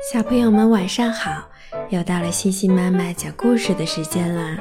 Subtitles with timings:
[0.00, 1.42] 小朋友们晚上好，
[1.88, 4.56] 又到了欣欣妈妈讲故事的时间啦！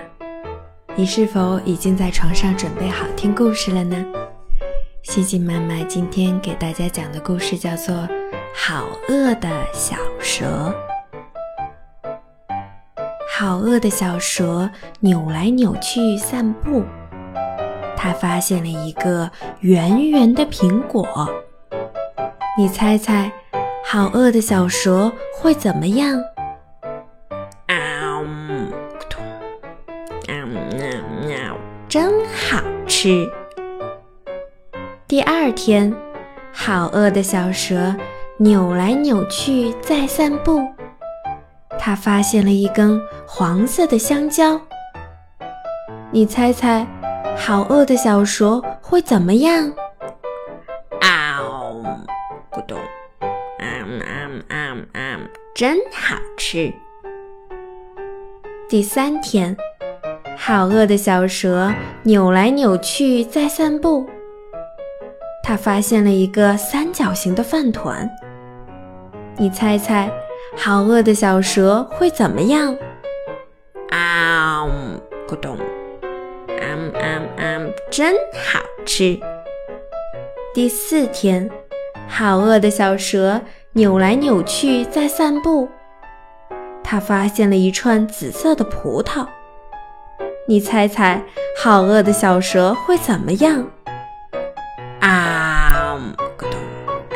[0.96, 4.04] 你是否已经在床上准备好听故事了呢？
[5.04, 7.96] 欣欣妈妈今天给大家讲的故事叫做
[8.54, 10.74] 《好饿的小蛇》。
[13.30, 14.68] 好饿的小蛇
[15.02, 16.84] 扭来扭去散步，
[17.96, 19.30] 它发现了一个
[19.60, 21.08] 圆圆的苹果。
[22.58, 23.32] 你猜猜？
[23.90, 25.10] 好饿的小蛇
[25.48, 26.22] 会怎么样？
[31.22, 31.58] 喵！
[31.88, 33.26] 真好吃。
[35.08, 35.96] 第二天，
[36.52, 37.96] 好饿的小蛇
[38.36, 40.68] 扭来扭去在散步，
[41.80, 44.60] 它发现了一根黄色的香蕉。
[46.12, 46.86] 你猜猜，
[47.38, 49.72] 好饿的小蛇会怎么样？
[55.56, 56.72] 真好吃。
[58.70, 59.58] 第三天，
[60.38, 64.08] 好饿的小蛇扭来扭去在散步，
[65.42, 68.08] 它发现了一个三角形的饭团。
[69.38, 70.12] 你猜猜，
[70.56, 72.78] 好饿的小蛇会怎么样？
[73.90, 74.68] 啊，
[75.28, 75.58] 咕咚，
[76.60, 79.18] 嗯嗯嗯，真好吃。
[80.54, 81.50] 第四天，
[82.08, 83.42] 好饿的小蛇。
[83.78, 85.70] 扭来扭去在散步，
[86.84, 89.28] 他发现了一串紫色的葡萄。
[90.48, 91.24] 你猜猜，
[91.62, 93.68] 好饿的小蛇会怎么样？
[95.00, 95.96] 啊，
[96.40, 96.60] 咕咚，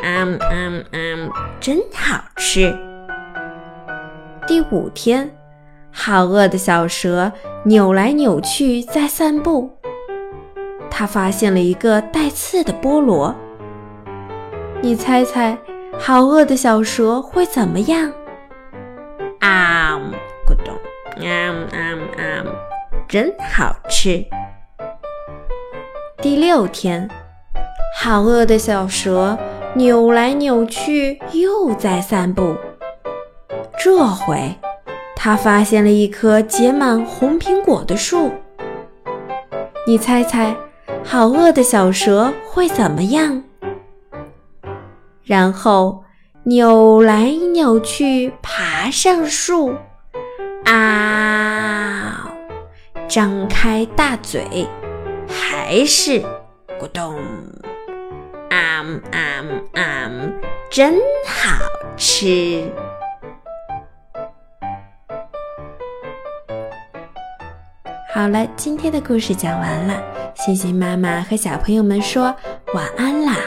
[0.03, 2.78] 嗯嗯嗯，真好吃。
[4.46, 5.31] 第五天，
[5.92, 7.31] 好饿的小蛇
[7.66, 9.72] 扭来扭去在散步，
[10.92, 13.34] 他发现了一个带刺的菠萝。
[14.84, 15.58] 你猜猜？
[16.00, 18.11] 好饿的小蛇会怎么样？
[19.39, 20.00] 啊，
[20.47, 20.73] 咕咚，
[21.25, 21.78] 啊啊
[22.17, 22.45] 啊，
[23.08, 24.25] 真好吃。
[26.22, 27.09] 第六天，
[28.00, 29.38] 好饿的小蛇
[29.75, 32.56] 扭来扭去，又在散步。
[33.78, 34.56] 这回，
[35.16, 38.31] 它发现了一棵结满红苹果的树。
[39.85, 40.56] 你猜猜，
[41.03, 43.44] 好饿的小蛇会怎么样？
[45.31, 46.03] 然后
[46.44, 49.74] 扭来扭去，爬上树，
[50.66, 52.30] 啊！
[53.08, 54.68] 张开大嘴，
[55.30, 56.22] 还是
[56.78, 57.16] 咕咚，
[58.50, 58.84] 啊
[59.14, 60.12] 啊啊！
[60.70, 61.56] 真好
[61.96, 62.70] 吃。
[68.14, 70.03] 好了，今天的故事讲完了，
[70.36, 72.36] 星星妈妈和小朋友们说
[72.74, 73.38] 晚安啦。